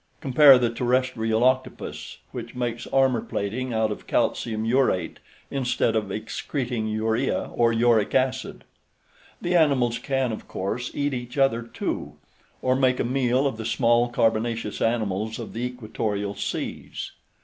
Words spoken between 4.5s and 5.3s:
urate